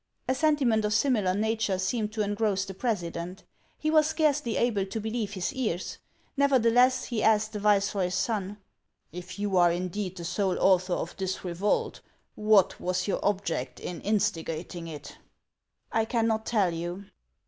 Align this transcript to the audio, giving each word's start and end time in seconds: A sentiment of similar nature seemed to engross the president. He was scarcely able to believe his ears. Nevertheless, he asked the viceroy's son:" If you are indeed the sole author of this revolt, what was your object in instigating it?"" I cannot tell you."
A 0.27 0.33
sentiment 0.33 0.83
of 0.83 0.95
similar 0.95 1.35
nature 1.35 1.77
seemed 1.77 2.11
to 2.13 2.23
engross 2.23 2.65
the 2.65 2.73
president. 2.73 3.43
He 3.77 3.91
was 3.91 4.07
scarcely 4.07 4.57
able 4.57 4.83
to 4.87 4.99
believe 4.99 5.33
his 5.33 5.53
ears. 5.53 5.99
Nevertheless, 6.35 7.03
he 7.05 7.21
asked 7.21 7.53
the 7.53 7.59
viceroy's 7.59 8.15
son:" 8.15 8.57
If 9.11 9.37
you 9.37 9.57
are 9.57 9.71
indeed 9.71 10.17
the 10.17 10.25
sole 10.25 10.57
author 10.59 10.93
of 10.95 11.15
this 11.17 11.45
revolt, 11.45 12.01
what 12.33 12.79
was 12.81 13.07
your 13.07 13.23
object 13.23 13.79
in 13.79 14.01
instigating 14.01 14.87
it?"" 14.87 15.19
I 15.91 16.05
cannot 16.05 16.47
tell 16.47 16.73
you." 16.73 17.05